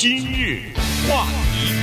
[0.00, 0.62] 今日
[1.06, 1.74] 话题。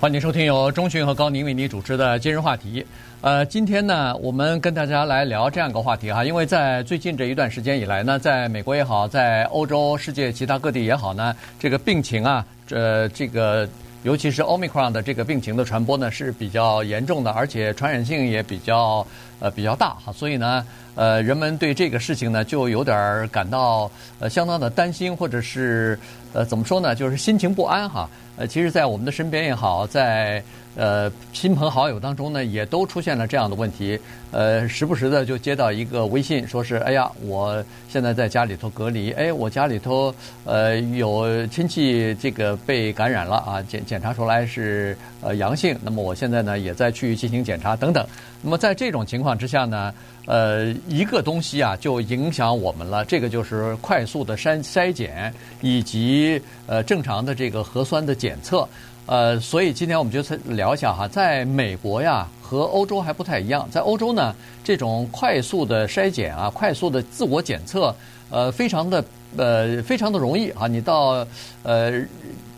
[0.00, 2.84] 欢迎收听由钟迅和高宁为你主持的今日话题。
[3.20, 13.68] 呃，今天呢，我们跟大家来聊这样一个话题哈，因为在最近这一段时间以来呢，在美国也好，在欧洲、世界其他各地也好呢，这个病情啊，呃，这个
[14.04, 19.04] 尤其是 Omicron 的这个病情的传播呢是比较严重的，而且传染性也比较
[19.40, 25.98] 呃比较大哈，所以呢，呃，人们对这个事情呢就有点感到呃相当的担心，或者是
[26.34, 28.08] 呃怎么说呢，就是心情不安哈。
[28.36, 30.42] 呃，其实，在我们的身边也好，在
[30.76, 33.98] 呃亲朋好友当中呢，也都出现了这样的问题。
[34.30, 40.12] 呃，时不时的就接到一个微信，说是：“哎呀，我现在在家里头隔离，哎，我家里头
[40.44, 48.04] 呃有亲戚这个被感染了啊，检检查出来是呃阳性，那么我现在呢也在去进行检查等等。
[48.42, 49.94] 那么在这种情况之下呢，
[50.26, 58.68] 呃，一个东西啊就影响我们了，这个就是快速的筛筛检以及呃正常的这个核酸的检测。
[59.06, 60.22] 呃，所以今天我们就
[60.54, 67.94] 聊一下哈，在美国呀和欧洲还不太一样，在欧洲呢，这种快速的筛检啊，快速的自我检测，
[68.30, 69.04] 呃，非常的
[69.36, 71.26] 呃非常的容易啊，你到
[71.62, 71.92] 呃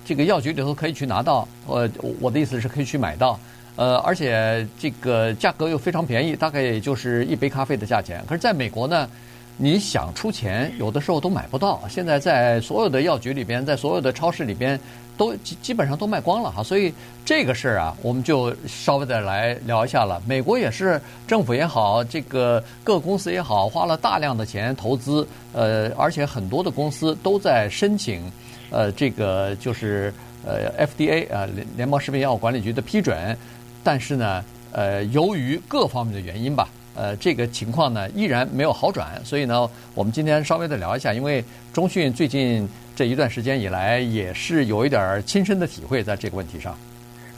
[0.05, 3.37] 这个药局里头可以去拿到，呃，我的意思是可以去买到，
[3.75, 8.23] 呃，而且这个价格又非常便宜，大概也就是一杯咖啡的价钱。
[8.29, 9.09] 可是在美国呢，
[9.57, 11.83] 你想出钱，有的时候都买不到。
[11.89, 14.79] 现在在所有的药局里边，在所有的超市里边。
[15.19, 16.93] 都基基本上都卖光了哈，所以
[17.25, 20.23] 这个事儿啊，我们就稍微的来聊一下了。
[20.27, 28.31] 美国也是政府也好，这个各公司也好，花了大量的钱投资，呃，而且很多的公司都在申请，
[28.69, 30.13] 呃，这个就是
[30.45, 33.35] 呃 FDA 啊，联联邦食品药物管理局的批准，
[33.83, 42.69] 但是呢，呃，由于各方面的原因吧，呃，这个情况呢依然没有好转，所以呢，我们今天稍微的聊一下，因为中讯最近。
[42.97, 46.75] 这一段时间以来，也是有一点儿亲身的体会，在这个问题上。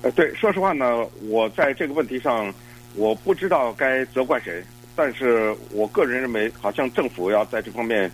[0.02, 2.54] 呃，对，说实话呢，我在这个问题上，
[2.94, 4.62] 我不知道该责怪谁，
[4.94, 8.08] 但是我个人认为，好像政府要在这方面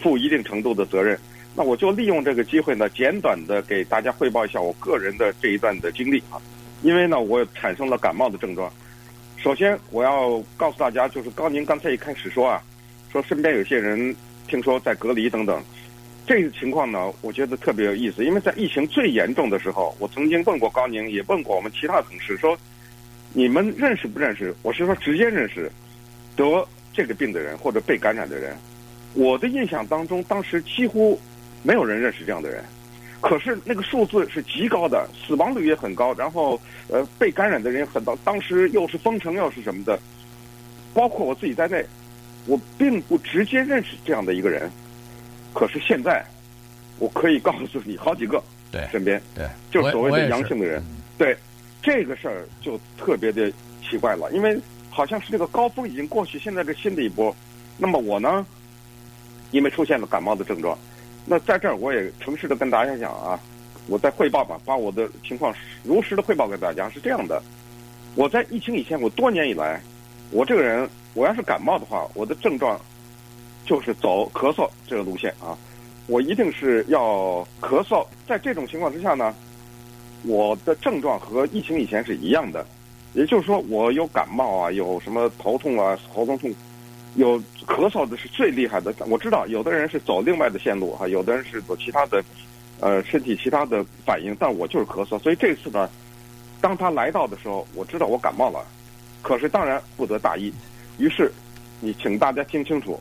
[0.00, 1.18] 负一定程度的责任。
[1.56, 6.38] 那我就利用这个机会呢，简短的给大家汇报一下我个人的这一段的经历啊。
[6.82, 8.72] 因为呢，我产生了感冒的症状。
[9.46, 12.60] 首先，我要告诉大家，就是高宁刚才一开始说啊，
[13.12, 14.12] 说身边有些人
[14.48, 15.62] 听说在隔离等等。
[16.26, 22.58] 这个情况呢，我觉得特别有意思，因为在疫情最严重的时候，我曾经问过高宁，也问过我们其他同事，说
[23.32, 24.52] 你们认识不认识？
[24.62, 25.70] 我是说直接认识
[26.34, 28.56] 得这个病的人或者被感染的人。
[29.14, 31.16] 我的印象当中，当时几乎
[31.62, 32.64] 没有人认识这样的人，
[33.20, 39.98] 可是那个数字是极高的，死亡率也很高，然后呃被感染的人很多，当时又是封城又是什么的，
[40.92, 41.84] 包括我自己在内，
[42.46, 44.70] 我并不直接认识这样的一个人。
[45.54, 46.24] 可是现在，
[46.98, 50.82] 我可以告诉你好几个，对，身边对，就所谓的阳性的人，
[51.16, 51.34] 对，
[51.82, 53.50] 这个事儿就特别的
[53.82, 54.58] 奇怪了，因为
[54.90, 57.34] 好像是这个高峰已经过去，现在这新的一波。
[57.78, 58.46] 那么我呢，
[59.50, 60.78] 因为出现了感冒的症状，
[61.26, 63.38] 那在这儿我也诚实的跟大家讲啊，
[63.88, 66.88] 我在汇报吧，把我的情况如实的汇报给大家。
[66.88, 67.42] 是这样的，
[68.14, 69.80] 我在疫情以前，我多年以来，
[70.30, 72.80] 我这个人，我要是感冒的话，我的症状。
[73.68, 75.58] 就是走咳嗽这个路线啊，
[76.06, 78.06] 我一定是要咳嗽。
[78.24, 79.34] 在这种情况之下呢，
[80.22, 82.64] 我的症状和疫情以前是一样的，
[83.12, 86.54] 也就是说，我有感冒啊，有什么头痛啊、喉咙痛，
[87.16, 88.94] 有咳嗽的是最厉害的。
[89.08, 92.24] 我知道有的人是走另外的线路哈，有的人是走其他的，
[92.80, 95.18] 呃，身体其他的反应，但我就是咳嗽。
[95.18, 95.90] 所以这次呢，
[96.60, 98.64] 当他来到的时候，我知道我感冒了，
[99.22, 100.52] 可是当然不得大意。
[100.98, 101.30] 于是，
[101.80, 103.00] 你请大家听清楚。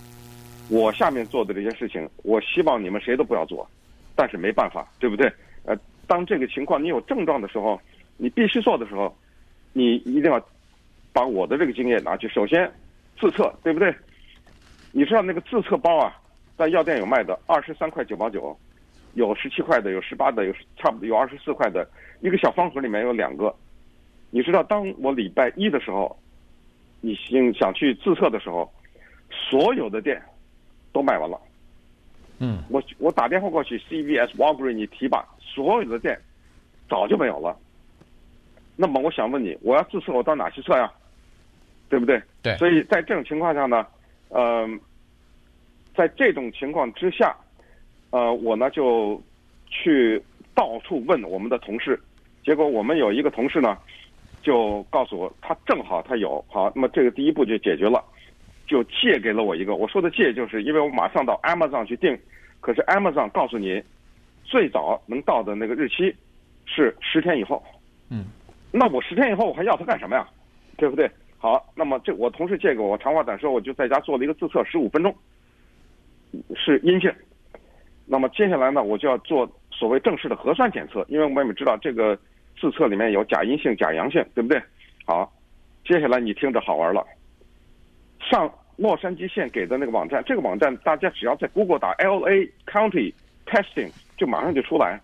[0.68, 3.70] 我下面做的这些事情，我希望你们谁都不要做，
[4.16, 5.32] 但是没办法，对不对？
[5.64, 5.78] 呃，
[6.08, 7.80] 当这个情况你有症状的时候，
[8.18, 9.16] 你必须做的时候，
[9.74, 10.44] 你一定要
[11.14, 12.28] 把我的这个经验拿去。
[12.28, 12.68] 首先，
[13.20, 13.94] 自测，对不对？
[14.98, 16.16] 你知道那个自测包啊，
[16.58, 18.58] 在药店有卖的，二十三块九毛九，
[19.16, 21.86] 有十七块的，有十八的，有差不多有二十四块的，
[22.22, 23.54] 一个小方盒里面有两个。
[24.32, 26.18] 你知道，当我礼拜一的时候，
[27.02, 28.72] 你想想去自测的时候，
[29.30, 30.22] 所有的店。
[30.94, 31.38] 都卖完了，
[32.40, 36.18] 嗯，我我打电话过去，CVS、Walgreens 你提吧，所有的店
[36.88, 37.54] 早就没有了。
[38.78, 40.90] 那么我想问你，我要自测，我到哪去测呀？
[41.90, 42.24] 对不对？
[42.42, 42.56] 对。
[42.56, 43.86] 所以在这种情况下呢，
[44.30, 44.68] 呃，
[45.96, 47.36] 在这种情况之下，
[48.10, 49.22] 呃，我呢就
[49.68, 50.22] 去
[50.54, 52.00] 到处问我们的同事，
[52.44, 53.78] 结果我们有一个同事呢，
[54.42, 58.04] 就告诉我，他正好他有好，那么这个第一步就解决了，
[58.68, 59.76] 就借给了我一个。
[59.76, 62.18] 我说的借就是因为我马上到 Amazon 去订，
[62.62, 63.82] 可是 Amazon 告诉你，
[64.44, 66.16] 最早能到的那个日期
[66.66, 67.64] 是十天以后。
[68.10, 68.26] 嗯，
[68.72, 70.28] 那我十天以后我还要它干什么呀？
[70.78, 71.10] 对不对？
[71.46, 75.16] 好，那么这我同事借给我长话短说，我就在家做了一个自测，十五分钟
[76.56, 77.14] 是阴性。
[78.08, 82.18] 那么接下来呢，我就要做所谓正式的核酸检测，因为我们也知道这个。
[82.58, 84.60] 自测里面有假阴性、假阳性，对不对？
[85.06, 85.30] 好，
[85.84, 87.06] 接下来你听着好玩了。
[88.22, 93.14] 上洛杉矶县给的那个网站，这个网站大家只要在 Google 打 LA County
[93.46, 95.00] Testing，就马上就出来。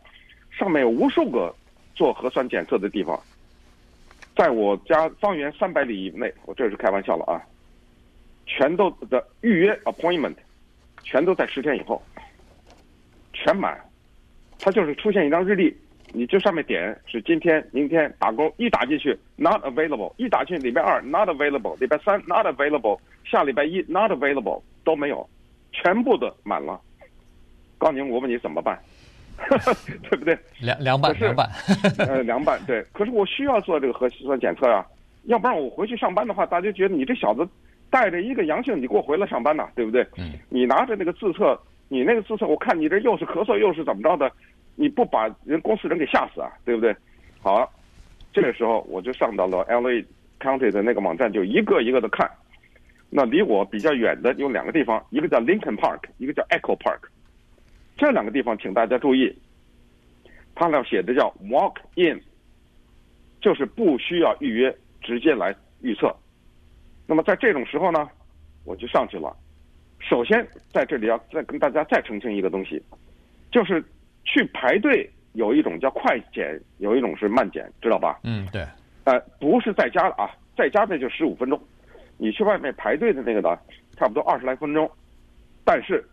[0.49, 1.53] 上面有无数个
[1.93, 3.19] 做核酸检测的地方，
[4.41, 7.39] 在我家方圆三百里以内，我这是开玩笑了啊，
[8.47, 10.33] 全都的预约 appointment，
[11.03, 12.01] 全都在十天以后，
[13.33, 13.79] 全满。
[14.57, 15.77] 它就是出现一张日历。
[16.11, 25.29] 你这上面点是今天、明天打勾，一打进去 not available，一打进去礼拜二 not available，礼拜三 not available，下礼拜一 not available 都没有，
[25.71, 26.81] 全部的满了。
[27.77, 28.81] 高宁，我问你怎么办？
[30.09, 30.37] 对不对？
[30.59, 31.49] 凉凉拌，凉拌。
[31.99, 32.83] 呃，凉拌对。
[32.93, 34.85] 可是我需要做这个核酸检测啊，
[35.23, 37.47] 要不然我回去上班的话，大家觉得你这小子
[37.89, 40.05] 带着一个阳性，你给我回来上班呐，对不对？
[40.17, 40.33] 嗯。
[40.49, 41.59] 你拿着那个自测，
[41.89, 44.31] 你那个自测，我看你这又是咳嗽又是怎么着的。
[44.75, 46.95] 你不把人公司人给吓死啊，对不对？
[47.41, 47.69] 好，
[48.33, 50.03] 这个时候我就上到了 LA
[50.39, 52.29] County 的那个网站，就一个一个的看。
[53.09, 56.99] 那离我比较远的有两个地方，一个叫 Lincoln Park，一个叫 Echo Park。
[57.97, 59.33] 这两个地方请大家注意，
[60.55, 62.21] 它那写的叫 Walk In，
[63.39, 66.15] 就是不需要预约，直接来预测。
[67.07, 68.09] 那么在这种时候呢，
[68.65, 69.35] 我就上去了。
[69.99, 72.81] 首先在这里要再跟大家再澄清一个东西，
[73.51, 73.83] 就是。
[74.23, 78.19] 去排队有一种叫快检，有一种是慢检，知道吧？
[78.23, 78.63] 嗯，对。
[79.03, 81.59] 呃，不是在家的啊，在家的就十五分钟，
[82.17, 83.57] 你去外面排队的那个呢，
[83.97, 84.89] 差不多二十来分钟。
[85.65, 86.07] 但是，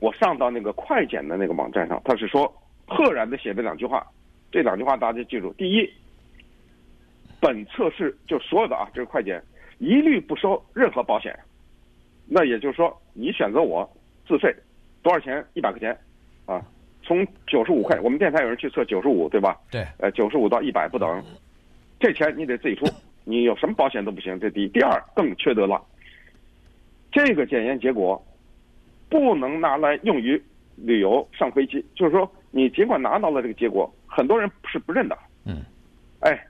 [0.00, 2.52] 我上到那个快检的那个网站上，他是说，
[2.86, 4.06] 赫然的写了两句话，
[4.50, 5.88] 这两句话大家记住：第一，
[7.38, 9.42] 本测试就所有的啊，这个快检
[9.78, 11.38] 一律不收任何保险。
[12.26, 13.88] 那也就是说，你选择我
[14.26, 14.54] 自费
[15.02, 15.44] 多少钱？
[15.54, 15.96] 一百块钱
[16.46, 16.64] 啊。
[17.02, 19.58] 从九十五块，我们电台有人去测九十五，对吧？
[19.70, 19.84] 对。
[19.98, 21.24] 呃，九十五到一百不等，
[21.98, 22.86] 这钱你得自己出，
[23.24, 24.38] 你有什么保险都不行。
[24.38, 25.82] 这第一，第二更缺德了。
[27.10, 28.22] 这个检验结果
[29.10, 30.42] 不能拿来用于
[30.76, 35.18] 旅游上飞机，就是说，你尽管拿到了这个结果，很多人是不认的。
[35.44, 35.62] 嗯。
[36.20, 36.46] 哎，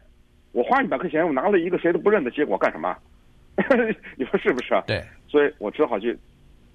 [0.53, 2.97] 我花一百块钱，我拿了一个谁都不认的结果干什么？
[4.17, 4.85] 你说是不是啊？
[4.87, 5.03] 对。
[5.27, 6.17] 所以我只好去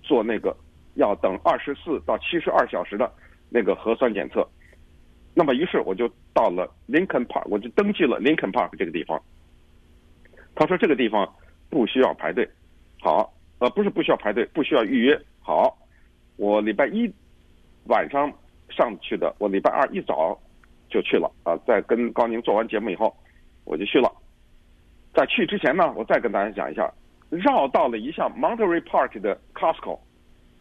[0.03, 0.53] 做那个
[0.95, 3.09] 要等二十四到七十二小时的。
[3.47, 4.45] 那个核酸检测，
[5.33, 9.21] 那么于是我就到了 Lincoln Park，我就登记了 Lincoln Park 这个地方。
[10.55, 11.31] 他说这个地方
[11.69, 12.49] 不需要排队，
[12.99, 15.17] 好，呃，不是不需要排队，不需要预约。
[15.45, 15.77] 好，
[16.37, 17.07] 我礼拜一
[17.83, 18.33] 晚上
[18.67, 20.35] 上去的，我礼拜二一早
[20.89, 21.55] 就去了啊。
[21.67, 23.15] 在跟高宁做完节目以后，
[23.63, 24.11] 我就去了。
[25.13, 26.91] 在去之前呢，我再跟大家讲一下，
[27.29, 29.99] 绕到了一下 Monterey Park 的 Costco。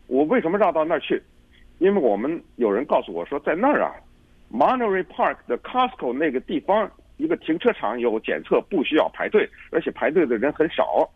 [0.06, 1.22] 我为什么绕到那儿去？
[1.78, 3.96] 因为我们有人告诉我说，在那儿啊
[4.52, 11.10] ，Monterey Park 的 Costco 那个地方，一个停车场有检测，不需要排队，而且排队的人很少。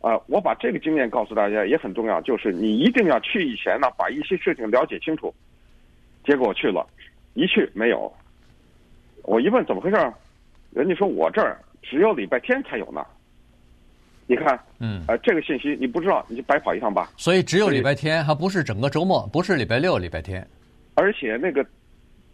[0.00, 5.34] 啊，我把这个经验告诉大家也很重要，就是你一定要去以前呢，把一些事情了解清楚。
[6.24, 6.86] 结果我去了，
[7.34, 8.12] 一去没有。
[9.24, 9.96] 我一问怎么回事，
[10.72, 13.06] 人家说我这儿只有礼拜天才有呢。
[14.26, 17.10] 你看，嗯，呃，这个信息你不知道，你就白跑一趟吧。
[17.16, 20.46] 所以只有礼拜天，还不是整个周末，不是礼拜六、礼拜天。
[20.94, 21.64] 而且那个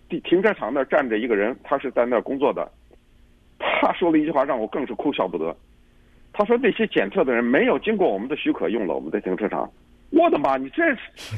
[0.09, 2.71] 地停车场那儿站着一个人，他是在那儿工作的。
[3.59, 5.57] 他说了一句话，让我更是哭笑不得。
[6.37, 9.71] 他说那些检测的人没有经过我们的许可用了我们的停车场。
[10.11, 10.59] 我的妈！
[10.59, 10.83] 你这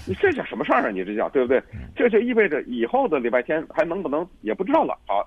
[0.07, 0.91] 你这叫什么事儿啊？
[0.91, 1.63] 你这叫对不对？
[1.95, 4.99] 这就意味着以后的礼拜天还能不能也不知道了。
[5.07, 5.25] 好，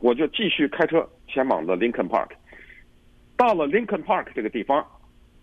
[0.00, 2.30] 我就继续开车前往了林肯 Park。
[3.36, 4.84] 到了 Lincoln Park 这个地方，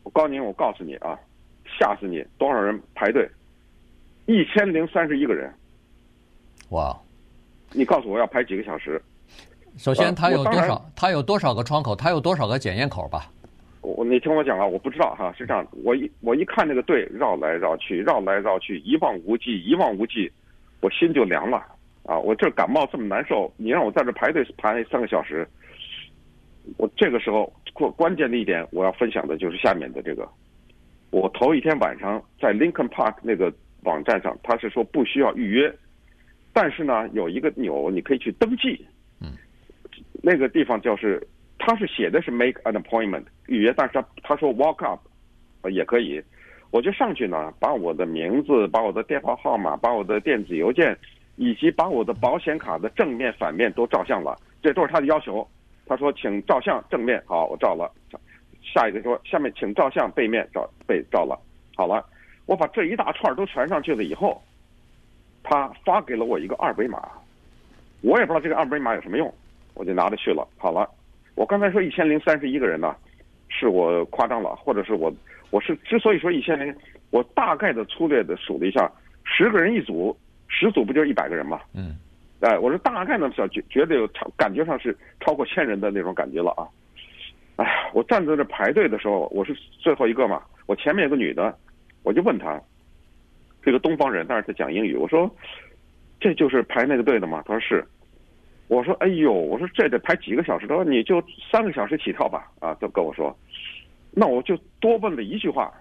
[0.03, 1.17] 我告诉您，我告诉你啊，
[1.79, 2.23] 吓死你！
[2.37, 3.27] 多少人排队？
[4.25, 5.51] 一千零三十一个人。
[6.69, 6.95] 哇！
[7.71, 9.01] 你告诉我要排几个小时？
[9.77, 10.91] 首先，它有多少？
[10.95, 11.95] 它有多少个窗口？
[11.95, 13.31] 它有多少个检验口吧？
[13.95, 15.71] 我你听我讲啊，我不知道哈，是这样的。
[15.83, 20.29] 我一我一看那个队绕来绕去，绕来绕去，一望无际，一望无际，
[20.81, 21.57] 我心就凉了
[22.03, 22.19] 啊！
[22.19, 25.47] 我这感冒这么难受，你让我在这排队排三个小时。
[26.75, 30.27] 我这个时候关关键的一点，我要分享的就是下面的这个。
[31.09, 33.53] 我头一天晚上在 Lincoln Park 那个
[33.83, 35.73] 网站上，他是说不需要预约，
[36.51, 38.85] 但是呢有一个钮你可以去登记，
[39.21, 39.31] 嗯
[40.21, 41.25] 那个地方就是
[41.57, 44.99] 他是写的是 make an appointment 预约，但是他他说 walk up，
[45.69, 46.21] 也可以。
[46.69, 50.97] 我就上去呢，把我的名字、把我的电话号码、把我的电子邮件，
[51.35, 55.47] 以及把我的保险卡的正面、反面都照相了，这都是他的要求。
[55.85, 57.89] 他说，请照相正面，好，我照了。
[58.61, 61.39] 下一个说，下面请照相背面，照背照了，
[61.75, 62.05] 好了。
[62.45, 64.41] 我把这一大串都传上去了以后，
[65.43, 67.01] 他发给了我一个二维码，
[68.01, 69.33] 我也不知道这个二维码有什么用，
[69.73, 70.45] 我就拿着去了。
[70.57, 70.89] 好了，
[71.35, 72.95] 我刚才说一千零三十一个人呢，
[73.49, 75.13] 是我夸张了，或者是我。
[75.49, 76.77] 我是之所以说一千人，
[77.09, 78.91] 我大概的粗略的数了一下，
[79.23, 80.13] 十个人一组，
[80.49, 81.61] 十组不就是一百个人吗？
[81.73, 81.95] 嗯，
[82.41, 86.67] 哎，我是大概的小觉觉得有超感觉上是超过千人的那种感觉了啊！
[87.55, 91.57] 哎呀，我站在这排队的时候，我是最后一个嘛，我前面有个女的，
[92.03, 92.61] 我就问她，
[93.63, 95.33] 这个东方人，但是她讲英语，我说
[96.19, 97.41] 这就是排那个队的吗？
[97.45, 97.87] 她说是，
[98.67, 100.67] 我说哎呦，我说这得排几个小时？
[100.67, 103.35] 他说你就三个小时起跳吧，啊，就跟我说。
[104.11, 105.71] 那我就多问了一句话，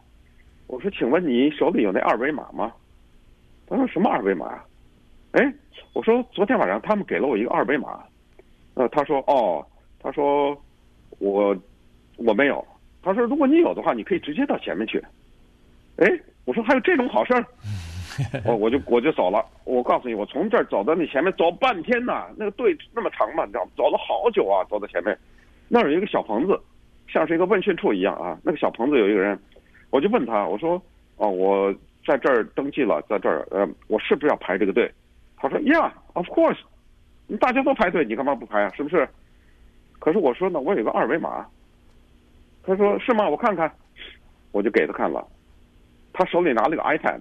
[0.67, 2.73] 我说：“请问你手里有那二维码吗？”
[3.67, 4.61] 他说：“什么二维码？”
[5.33, 5.53] 哎，
[5.95, 8.03] 我说：“昨天晚上他们给了我一个二维码。”
[8.75, 9.67] 呃，他说：“哦，
[9.99, 10.57] 他说
[11.19, 11.57] 我
[12.17, 12.65] 我没有。”
[13.03, 15.03] 他说：“如果你有的话，你可以直接到前面去。”
[15.97, 16.07] 哎，
[16.45, 17.45] 我说：“还有这种好事儿？”
[18.45, 19.45] 我我就我就走了。
[19.65, 23.69] 我告诉你，我从这儿走到那前面走半天呢，那个队那么长嘛，你知道？
[23.77, 25.17] 走了好久啊，走到前面，
[25.69, 26.61] 那儿有一个小棚子。
[27.09, 29.39] 像是一个问讯处一样啊，那个小棚子有一个人，
[29.91, 30.81] 我就问他，我说
[31.17, 31.73] ：“哦，我
[32.05, 34.91] 在这儿登记了，在这儿，呃，我是不是要排这个队？”
[35.39, 36.59] 他说：“Yeah，of course，
[37.39, 38.73] 大家都排队，你干嘛不排啊？
[38.77, 39.09] 是不是？”
[40.01, 41.47] 可是我说呢，我有个二维码。
[42.65, 43.29] 他说：“是吗？
[43.29, 43.73] 我看看。”
[44.53, 45.27] 我就给他看了，
[46.13, 47.21] 他手里拿了个 iPad，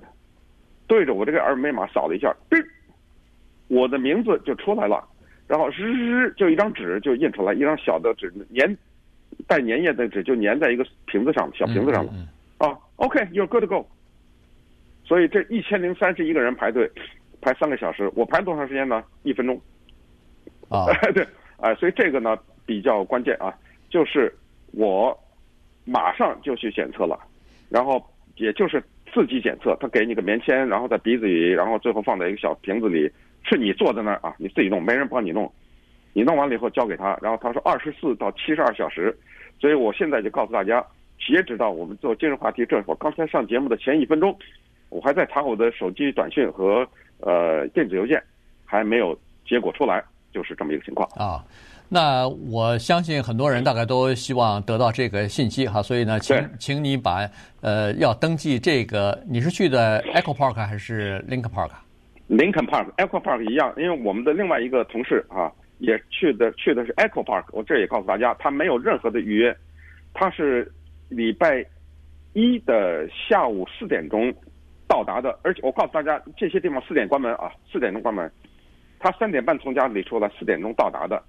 [0.88, 2.64] 对着我这个二维码扫了一下，哔，
[3.68, 5.08] 我的名字就出来了，
[5.48, 8.78] 然后日日就一张纸就印出来，一张小的纸粘。
[9.48, 12.12] 带粘液的纸就粘在一个瓶子上，小瓶子上了。
[12.14, 12.26] 嗯
[12.60, 13.86] 嗯、啊，OK，you're、okay, good to go。
[15.04, 16.90] 所以这一千零三十一个人排队，
[17.42, 19.04] 排三个小时，我排多长时间呢？
[19.24, 19.60] 一分钟。
[20.70, 21.22] 啊， 对，
[21.58, 23.54] 啊、呃，所以这个呢比较关键啊，
[23.90, 24.34] 就是
[24.72, 25.16] 我
[25.84, 27.20] 马上就去检测了，
[27.70, 28.02] 然后
[28.38, 28.82] 也就是
[29.16, 33.10] 自己检测，他给你个棉签，然后在鼻子里，然后最后放在一个小瓶子里，
[33.44, 35.50] 是你坐在那儿啊，你自己弄，没人帮你弄。
[36.12, 39.18] 你弄完了以后交给他，然后他说二十四到七十二小时，
[39.58, 40.86] 所以我现在就告诉大家，
[41.18, 44.38] 截止到我们做今日话题这会儿，刚才上节目的前一分钟，
[44.90, 46.86] 我还在查我的手机短信和
[47.22, 48.22] 呃电子邮件，
[48.66, 49.18] 还没有
[49.48, 50.04] 结果出来，
[50.34, 51.44] 就是这么一个情况啊。
[51.90, 57.30] 那我相信很多人大概都希望得到这个信息哈，所以呢，请请你把
[57.62, 65.52] 呃要登记这个，你是去的 Echo Park 还是 Lincoln Park？Lincoln Park，Echo Park 一样，因为我们的另外一个同事啊。
[65.80, 69.54] 也去的去的是 Echo Park，我这也告诉大家，他没有任何的预约，
[70.14, 70.72] 他是
[71.10, 71.66] 礼拜
[72.32, 74.34] 一的下午四点钟
[74.88, 78.32] 到达的，而且我告诉大家，这些地方四点关门啊，四点钟关门，
[79.00, 81.22] 他三点半从家里出来，四点钟到达的，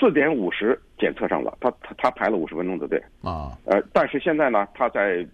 [0.00, 5.24] 四点五十检测上了，他他他排了五十分钟的队啊，呃，但是现在呢，他在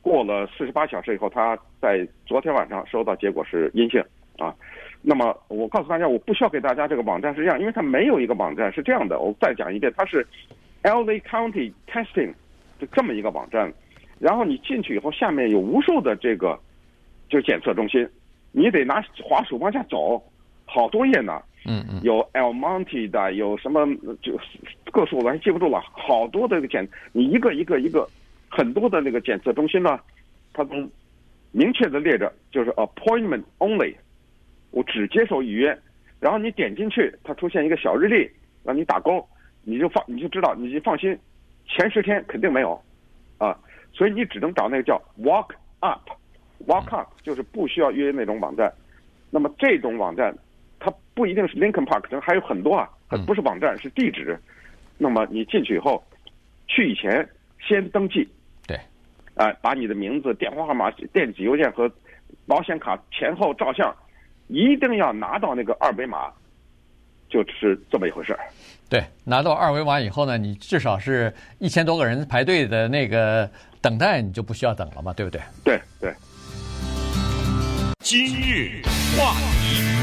[0.00, 4.02] 过了四十八小时以后，他在昨天晚上收到结果是阴性
[4.38, 4.52] 啊。
[5.00, 9.20] 那么我告诉大家，我不需要给大家这个网站是这样，因为它没有一个网站是这样的。
[9.20, 10.26] 我再讲一遍，它是
[10.82, 12.34] LA County Testing
[12.80, 13.72] 就这么一个网站。
[14.18, 16.58] 然后你进去以后，下面有无数的这个
[17.28, 18.08] 就是检测中心，
[18.50, 20.22] 你得拿滑鼠往下走，
[20.64, 21.40] 好多页呢。
[21.64, 22.00] 嗯嗯。
[22.02, 23.86] 有 El Monte 的，有什么
[24.22, 24.38] 就
[24.92, 28.08] 个数我还记不住了，好多的检，你一个一个一个
[28.48, 29.98] 很多的那个检测中心呢，
[30.52, 30.74] 它都
[31.50, 33.94] 明确的列着，就是 Appointment Only。
[34.70, 35.78] 我只接受预约，
[36.18, 38.30] 然后你点进去，它出现一个小日历，
[38.64, 39.22] 让你打勾，
[39.64, 41.18] 你就放，你就知道，你就放心，
[41.66, 42.80] 前十天肯定没有，
[43.36, 43.54] 啊，
[43.92, 45.50] 所以你只能找那个叫 Walk
[45.80, 48.72] Up，Walk Up 就是不需要预约那种网站。
[49.30, 50.34] 那么这种网站，
[50.84, 52.90] 它不一定是 Lincoln Park，可能还有很多啊，
[53.26, 54.36] 不是网站，是地址。
[54.98, 56.02] 那么你进去以后，
[56.66, 57.28] 去以前
[57.60, 58.28] 先登记，
[58.66, 58.76] 对，
[59.34, 61.90] 啊，把你的名字、电话号码、电子邮件和
[62.46, 63.94] 保险卡前后照相。
[64.48, 66.30] 一定要拿到那个二维码，
[67.30, 68.40] 就是这么一回事儿。
[68.90, 73.48] 对，拿到二维码以后呢，你至少是一千多个人排队的那个
[73.80, 75.40] 等待，你就不需要等了嘛，对不对？
[75.64, 76.12] 对对。
[78.00, 78.82] 今日
[79.16, 80.01] 话题。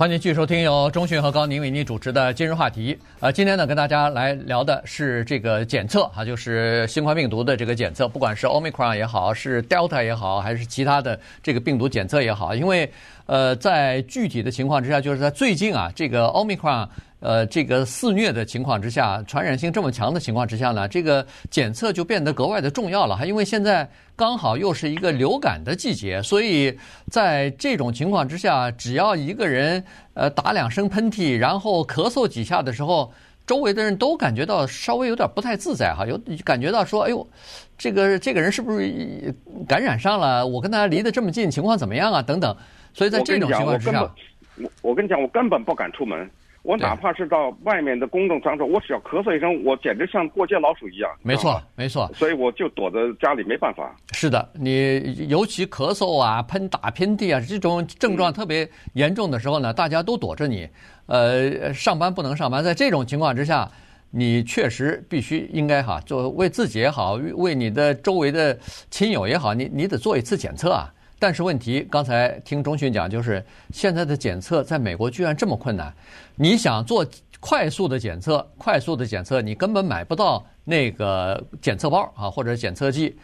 [0.00, 2.96] 欢迎继续收听由中讯和高宁为您主持的今日话题。
[3.20, 12.90] 呃，今天呢，跟大家来聊的是这个检测啊，就是新冠病毒的这个检测，不管是 Omicron 也好，是 Delta 也好，还是其他的这个病毒检测也好，因为
[13.30, 16.88] 呃，在具体的情况之下，就是在最近啊，这个 Omicron。
[17.20, 23.26] 呃，这个肆虐的情况之下，传染性这么强的情况之下呢，这个检测就变得格外的重要了哈。
[23.26, 26.74] 因为现在刚好又是一个流感的季节，所以
[27.10, 29.84] 在这种情况之下，只要一个人
[30.14, 33.12] 呃打两声喷嚏，然后咳嗽几下的时候，
[33.46, 37.28] 周围的人都感觉到稍微有点不太自在哈，有感觉到说，哎呦，
[37.76, 39.34] 这个这个人是不是
[39.68, 40.46] 感染上了？
[40.46, 42.22] 我跟他离得这么近，情况怎么样啊？
[42.22, 42.56] 等等。
[42.92, 46.28] 所以在这种情况之下，我我跟你讲，我根本不敢出门。
[46.62, 51.10] 我哪怕是到外面的公众场所，我只要咳嗽一声，我简直像过街老鼠一样。
[51.22, 52.06] 没错，没错。
[52.12, 53.96] 所以我就躲在家里，没办法。
[54.12, 60.68] 是的，你尤其咳嗽啊、喷打喷嚏啊这种症状特别严重的时候呢，大家都躲着你。
[61.06, 63.66] 呃，上班不能上班，在这种情况之下，
[64.10, 68.54] 你确实必须应该哈，就为自己也好，为你的周围的
[68.90, 70.92] 亲友也好，你你得做一次检测啊。
[71.20, 75.94] 但是问题，刚才听中讯讲，就是现在的检测在美国居然这么困难。
[76.34, 77.06] 你想做
[77.40, 83.14] 快速的检测，快速的检测，你根本买不到那个检测包啊，或者检测剂。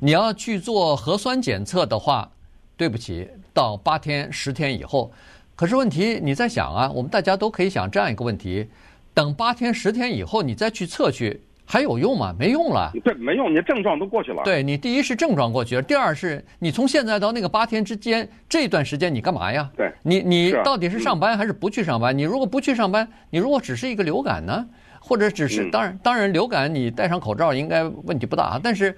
[0.00, 2.28] 你要去做核酸检测的话，
[2.76, 5.12] 对不起，到八天、十天以后。
[5.54, 8.68] 可是问题你在想啊，我们大家都可以想这样一个问题：
[9.14, 11.40] 等八天、十天以后，你再去测去。
[11.66, 12.34] 还有用吗？
[12.38, 12.92] 没用了。
[13.02, 13.50] 对，没用。
[13.50, 14.42] 你的症状都过去了。
[14.44, 19.70] 对，你第一是症状过去了，第二是你从现在到那个八天之间这段时间你干嘛呀？
[19.76, 22.16] 对，你你到底是上班还是不去上班？
[22.16, 24.66] 你如果不去上班，你如果只是一个流感呢，
[25.00, 28.96] 或者只是当然当然流感你戴上口罩应该问题不大，但是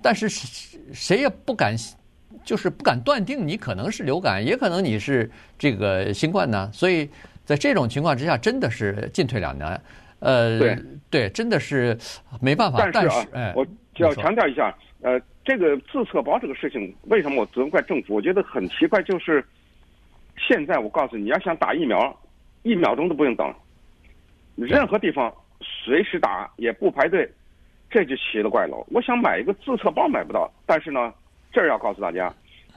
[0.00, 0.28] 但是
[0.92, 1.76] 谁也不敢
[2.42, 6.70] 就是不敢断定你可能是流感，也可能你是这个新冠呢。
[6.72, 7.08] 所以
[7.44, 9.78] 在这种情况之下，真的是进退两难。
[10.20, 10.78] 呃，对
[11.10, 11.96] 对，真的是
[12.40, 12.78] 没办法。
[12.92, 18.14] 但是啊，哎、我就要强调一下，呃，这个自测包这个事情，为什么我责怪政府？
[18.14, 19.44] 我觉得很奇怪，就是
[20.36, 22.14] 现在我告诉你，你要想打疫苗，
[22.62, 23.54] 一秒钟都不用等，
[24.56, 27.30] 任何地方随时打也不排队，
[27.88, 28.76] 这就奇了怪了。
[28.90, 31.12] 我想买一个自测包买不到，但是呢，
[31.52, 32.34] 这儿要告诉大家，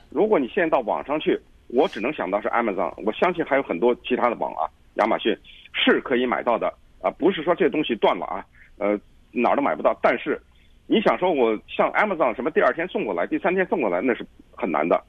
[0.09, 5.35] 如果你现在到网上去，我只能想到是 Amazon，我相信还有很多其他的网啊，亚马逊
[5.73, 6.71] 是可以买到的。
[7.01, 8.45] 啊，不是说这东西断了啊，
[8.77, 8.99] 呃，
[9.31, 9.97] 哪儿都买不到。
[10.01, 10.39] 但是，
[10.87, 15.01] 你想说我像 Amazon 什么第二天送过来，第三天送过来，那是很难的，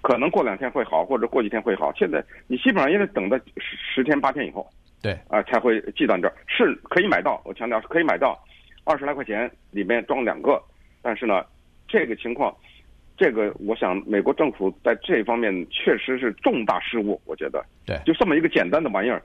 [0.00, 1.92] 可能过两天会好，或者过几天会好。
[1.94, 4.68] 现在你基本上也得等到十十天八天以后，
[5.02, 6.34] 对，啊才会寄到你这儿。
[6.46, 8.38] 是可以买到，我强调是可以买到，
[8.84, 10.62] 二十来块钱里面装两个。
[11.02, 11.44] 但是呢，
[11.88, 12.54] 这个情况，
[13.16, 17.64] 这个我想美国政府在这方面确实是重大失误，我觉得。
[17.84, 19.20] 对，就这么一个简单的玩意儿，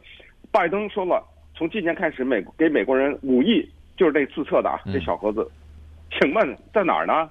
[0.51, 1.23] 拜登说了。
[1.57, 3.67] 从今年开始，美给美国人五亿，
[3.97, 5.49] 就是这自测的啊，这小盒子，
[6.11, 7.27] 请问在哪儿呢？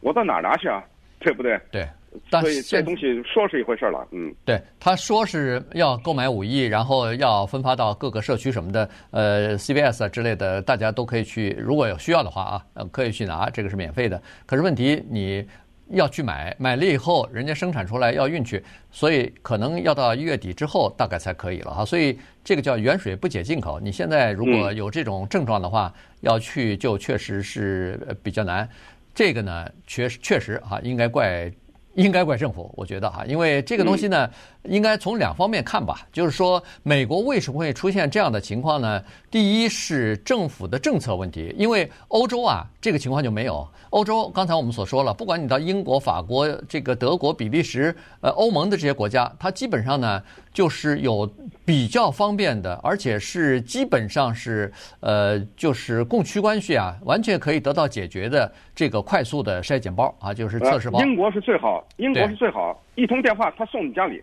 [0.00, 0.82] 我到哪儿拿去啊？
[1.20, 1.58] 对不对？
[1.70, 1.88] 对，
[2.30, 4.34] 所以这东西说是一回事了，嗯。
[4.44, 14.20] 对，他说是要购买五亿，然后要分发到各个社区什么的，呃，CVS 啊之类的，大家都可以去，如果有需要的话啊，呃，可以去拿，这个是免费的。
[14.46, 15.46] 可是问题你。
[15.90, 21.84] 要去买，买了以后人家生产出来要运去，所以可能要到一月底之后大概才可以了哈。
[21.84, 23.78] 所以这个叫远水不解近口。
[23.80, 28.68] 你现在如果有这种症状的话，要去就确实是比较难。
[29.14, 31.52] 这个呢，确确实哈，应该怪。
[31.96, 34.28] 应该怪政府，我觉得哈，因为这个东西呢，
[34.64, 36.06] 应该从两方面看吧。
[36.12, 39.02] 就是说，美国为什么会出现这样的情况呢？
[39.30, 43.66] 第一是政府的政策问题，因为欧洲啊，这个情况就没有。
[43.90, 50.20] 欧洲刚才我们所说了，不管你到英国、法国、这个德国、比利时、呃欧盟的这些国家，它基本上呢
[50.52, 51.28] 就是有
[51.64, 61.00] 比较方便的，而且是基本上是呃就是供需关系啊，完全可以得到解决的这个快速的筛检包啊，就是测试包。
[61.00, 64.22] 英国是最好，英国是最好，一通电话他送你家里。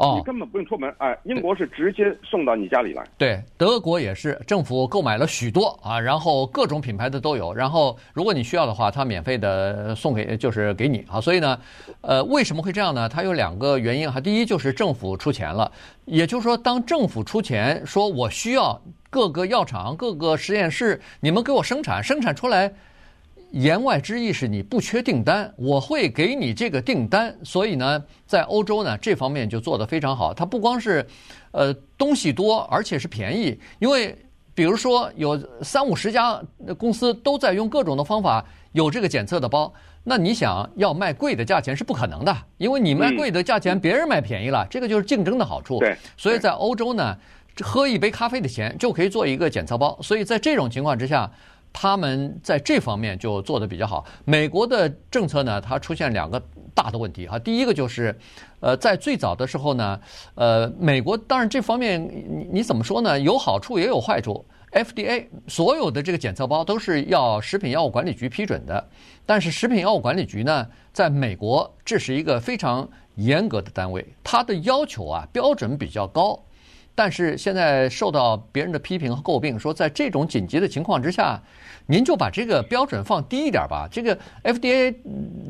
[0.00, 3.06] 哦，你根本不用出门，哎，英国是直接送到你家里来。
[3.18, 11.20] 对，德国也是，政府购买了许多啊，然后各种品牌的都有，然后如果你需要的话，他免费的送给，就是给你啊。
[11.20, 11.60] 所以呢，
[12.00, 13.10] 呃，为什么会这样呢？
[13.10, 14.18] 它有两个原因哈。
[14.18, 15.70] 第一就是政府出钱了，
[16.06, 22.72] 也就是说，当政府出钱，说我需要各个药厂、各个实验室，你们给我生产，生产出来。
[23.52, 27.36] 言外之意是你不缺订单，我会给你这个订单。
[27.42, 30.32] 所以呢，在欧洲呢，这方面就做得非常好。
[30.32, 31.04] 它不光是，
[31.50, 33.58] 呃，东西多，而且是便宜。
[33.78, 34.16] 因为
[34.54, 36.40] 比如说有三五十家
[36.78, 39.72] 公司都在用各种的方法有这个检测的包，
[40.04, 45.80] 那你想要卖贵的价钱是不可能的，因为你卖贵的价钱，别人卖便宜了，这个就是竞争的好处。
[45.80, 47.16] 对，所以在欧洲呢，
[47.60, 51.28] 喝一杯咖啡的钱就可以做一个检测包，所以在这种情况之下。
[51.72, 54.04] 他们在这方面就做得比较好。
[54.24, 56.42] 美国的政策呢，它出现两个
[56.74, 57.38] 大的问题啊。
[57.38, 58.16] 第一个就是，
[58.60, 60.00] 呃，在最早的时候呢，
[60.34, 63.18] 呃，美国当然这方面你你怎么说呢？
[63.18, 64.44] 有好处也有坏处。
[64.72, 68.88] FDA 所有的这个检测包都是要食品药物管理局批准的，
[69.26, 76.40] 但是食品药物管理局呢，在美国这是一个非常严格的单位，它的要求啊标准比较高。
[76.94, 81.42] 但是现在受到别人的批评和诟病，说在这种紧急的情况之下，
[81.90, 83.88] 您就把这个标准放低一点吧。
[83.90, 84.94] 这个 FDA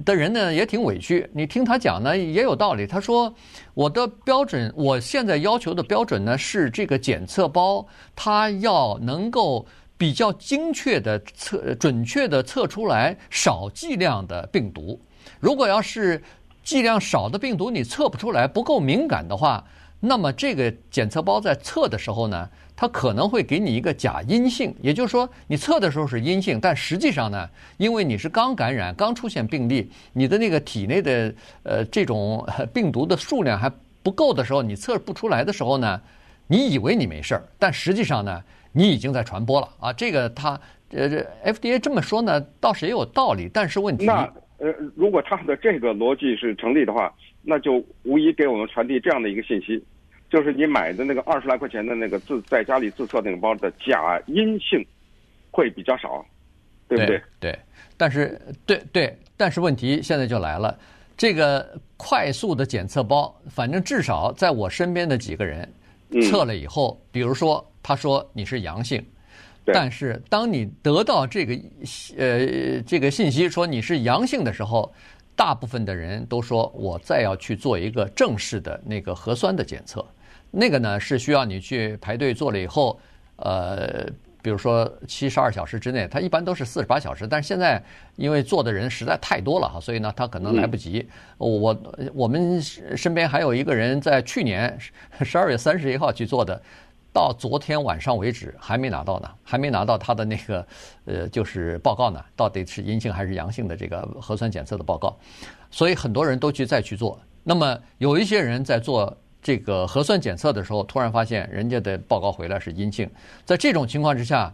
[0.07, 2.87] 的人呢也挺委屈，你听他讲呢也有道理。
[2.87, 3.35] 他说
[3.75, 9.67] 我的标准，我现在要求的标准呢是这个检测包，它要能够
[9.99, 14.99] 比较精确的测、准确的测出来少剂量的病毒。
[15.41, 16.23] 如果要是
[16.65, 19.63] 剂量少的病毒你测不出来，不够敏感的话。
[20.03, 22.49] 那么这个检测包在测的时候呢，
[22.81, 33.71] 它可能会给你一个假阴性，也就是说你测的时候是阴性，但实际上呢，因为你是刚感染、刚出现病例，你的那个体内的呃这种病毒的数量还
[34.03, 36.01] 不够的时候，你测不出来的时候呢，
[36.47, 39.93] 你以为你没事儿，但实际上呢，你已经在传播了啊。
[39.93, 40.59] 这个他
[40.93, 44.23] 呃这 FDA 这么说呢，倒是也有道理，但是问题那
[44.57, 47.13] 呃，如果他的这个逻辑是成立的话。
[47.43, 49.83] 那就无疑给我们传递这样的一个信息，
[50.31, 54.81] 就是你买的那个二十来块钱的那个自在家里自测那个包的假阴性
[55.51, 56.25] 会比较少，
[56.89, 57.19] 对不对？
[57.41, 57.59] 对，对，
[57.97, 60.79] 但是对对，但是问题现在就来了，
[61.17, 65.69] 这个快速的检测包，反正至少在我身边的几个人
[66.23, 69.05] 测了以后，比如说他说你是阳性，
[69.67, 71.55] 但是当你得到这个
[72.17, 74.93] 呃这个信息说你是阳性的时候。
[75.37, 80.05] 大部分的人都说，我再要去做一个正式的那个核酸的检测，
[80.51, 82.99] 那个呢是需要你去排队做了以后，
[83.37, 84.07] 呃，
[84.43, 87.83] 比如说七十二小时之内，它一般都是四十八小时，但是现在
[88.17, 91.09] 因为做的人实在太多了哈，所以呢，他可能来不及。
[91.39, 91.77] 我
[92.15, 94.77] 我们身边还有一个人在去年
[95.23, 96.61] 十二月三十一号去做的。
[97.13, 100.65] 到昨天晚上为止还没拿到呢，还没拿到他的那个
[101.07, 105.19] 呃，就是报告呢，到底是阴性还是阳性的这个核酸检测的报告，
[105.73, 107.21] 所以很多人都去再去做。
[107.43, 113.09] 那么有一些人在做这个核酸检测的时候，突然发现人家的报告回来是阴性。
[113.45, 114.53] 在这种情况之下，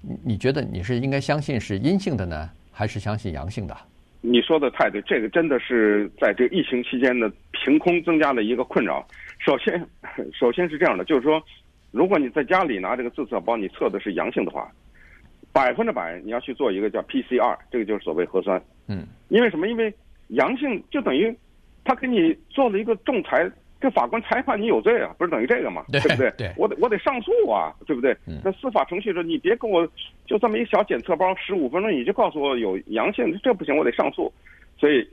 [0.00, 3.76] 你你觉得你是应该相信是阴性的呢，还是相信阳性的？
[4.20, 9.06] 你说的太对，这个真的是在这个疫情期间的，凭空增加了一个困扰。
[9.38, 9.86] 首先，
[10.32, 11.42] 首先是这样的，就是说。
[11.92, 14.70] 如果你在家里拿这个自测包，你测的是阳性的话，
[15.52, 18.62] 百分之百你要去做一个叫 PCR，这个就是所谓核酸。
[18.86, 19.66] 嗯，因为什么？
[19.66, 19.92] 因为
[20.28, 21.36] 阳性就等于
[21.82, 25.84] 他给你做了一个仲裁，这法官裁判你有罪啊，不是等于这个吗？
[25.90, 26.30] 对不对？
[26.36, 28.16] 对，我得我得上诉啊，对不对？
[28.44, 29.88] 那司法程序说你别跟我
[30.26, 34.32] 就这么一个小检测包，十五分钟你就告诉我有阳性，这不行，我得上诉。
[34.78, 35.06] 所以，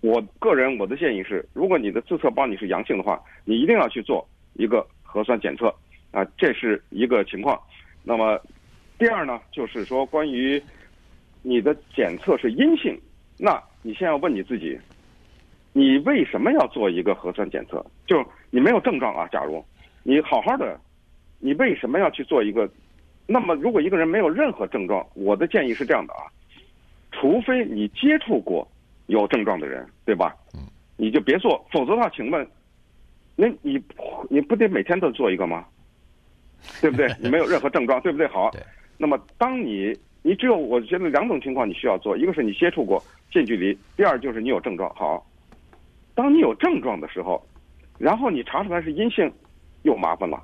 [0.00, 5.74] 我个人我的建议是，如果你的自测包你是阳性的话，你一定要去做一个核酸检测。
[6.12, 7.60] 啊，这是一个情况。
[8.04, 8.40] 那么，
[8.96, 10.62] 第二呢，就是说关于
[11.42, 12.96] 你的检测是阴性，
[13.36, 14.78] 那你先要问你自己，
[15.76, 17.84] 你为什么要做一个核酸检测？
[18.06, 19.62] 就你没有症状啊，假如
[20.04, 20.78] 你好好的，
[21.40, 22.66] 你为什么要去做一个？
[23.26, 26.30] 那么，如果一个人没有任何症状，我的建议是这样的啊，
[27.10, 28.66] 除非你接触过
[29.06, 30.34] 有症状的人，对吧？
[30.96, 32.46] 你就别做，否则的话，请问，
[33.34, 33.82] 那你
[34.30, 35.64] 你不得每天都做一个吗？
[36.80, 37.08] 对不对？
[37.20, 38.28] 你没有任何症状，对不对？
[38.28, 38.50] 好，
[38.96, 44.94] 那么当你你只有我觉得两种情况你需要做，一个是你接触过近距离，第二就是你有症状。
[44.94, 45.26] 好，
[46.14, 47.44] 当你有症状的时候，
[47.98, 49.32] 然后你查出来是阴性，
[49.82, 50.42] 又麻烦了，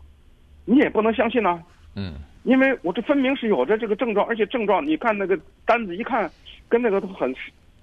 [0.65, 1.63] 你也不能相信呢。
[1.95, 6.31] 嗯，因为我这分明是有着这个症状，而且症状你看那个单子一看，
[6.69, 7.35] 跟那个都很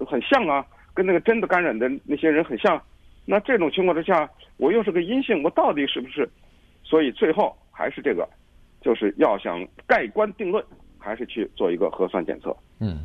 [0.06, 2.80] 很像啊，跟那个真的感染的那些人很像。
[3.24, 6.28] 那这种情况之下，我又是个阴性，我到底是不是？
[6.82, 7.56] 所以最后。
[7.78, 8.28] 还是这个，
[8.80, 10.64] 就是要想盖棺定论，
[11.08, 12.54] 还是去做一个核酸检测。
[12.80, 12.98] 嗯，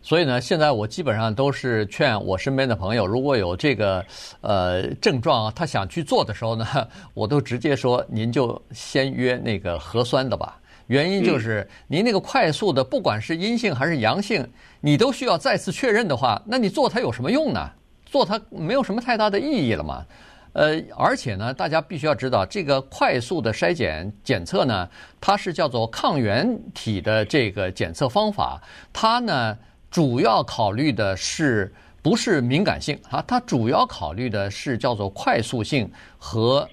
[0.00, 4.02] 所以呢，现在我基本上都是劝我身边的朋友，如果有这个
[4.40, 6.64] 呃症状，他想去做的时候呢，
[7.12, 10.58] 我都直接说，您就先约那个核酸的吧。
[10.86, 14.44] 原因就是您那个快速的，不管是阴性还是阳性，
[14.80, 17.70] 你都需要再次确认的话，那你做它有什么用呢？
[18.06, 20.04] 做它没有什么太大的意义了嘛。
[20.52, 24.88] 呃，而且呢，大家必须要知道，这个快速的筛检检测呢，
[25.20, 28.60] 它是叫做抗原体的这个检测方法，
[28.92, 29.56] 它呢
[29.90, 33.22] 主要考虑的是不是敏感性啊？
[33.26, 36.68] 它主要考虑的是叫做快速性和。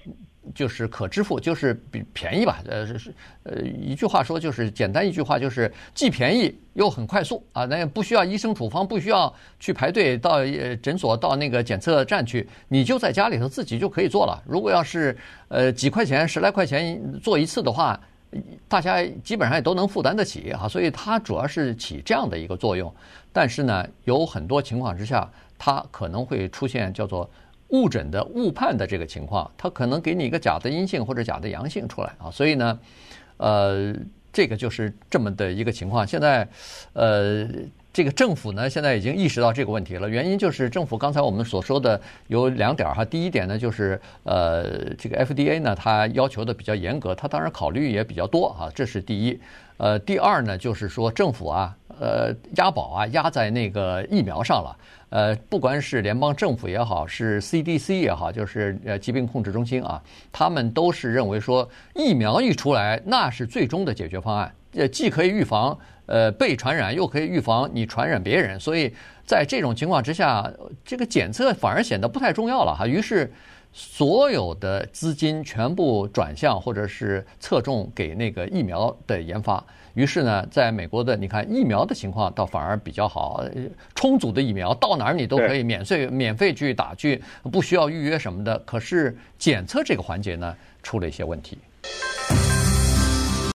[0.54, 10.44] 就是可支付，就是比便宜吧，呃是呃一句话说就是简单一句话就是既便宜又很快速啊，那也不需要医生处方，不需要去排队到
[10.82, 14.42] 诊所到那个检测站去，你就在家里头自己就可以做了。
[14.46, 15.16] 如果要是
[15.48, 17.98] 呃几块钱十来块钱做一次的话，
[18.68, 22.92] 大家基本上也都能负担得起啊，所以它主要是起这样的一个作用。
[23.32, 27.28] 但是呢，有很多情况之下，它可能会出现叫做。
[27.68, 32.78] 误诊的误判的这个情况，他可能给你一个假的阴性或者假的阳性出来啊，所以呢，
[33.36, 33.94] 呃，
[34.32, 36.06] 这个就是这么的一个情况。
[36.06, 36.48] 现在，
[36.92, 37.46] 呃，
[37.92, 40.08] 这个政府呢，现在已经意识到这个问题了。
[40.08, 43.04] 原因就是政府刚才我们所说的有两点哈。
[43.04, 49.40] 第一点呢，就是呃，这个 FDA 呢，它要求的比较严格，它当然考虑也比较多啊，这是第一。
[49.78, 54.76] 呃，第二呢，就是说政府啊，呃，押宝啊，押在那个疫苗上了。
[55.10, 65.76] 呃，不管是联邦政府也好，是 CDC 也好，就是呃疾病控制中心啊，他们都是认为说疫苗一出来，那是最终的解决方案，呃，既可以预防
[66.06, 68.92] 呃被传染，又可以预防你传染别人，所以
[69.24, 70.50] 在这种情况之下，
[70.84, 72.86] 这个检测反而显得不太重要了哈。
[72.86, 73.32] 于是
[73.72, 79.62] 所有的资金全部转向或者是侧重给那个疫苗的研发。
[79.94, 83.42] 于是呢，在美国的你看疫苗的情况倒反而比较好，
[83.94, 88.58] 充足的疫苗到哪儿你都可以免费免费去打去，不需要预约什么的。
[88.60, 91.58] 可是检测这个环节呢，出了一些问题。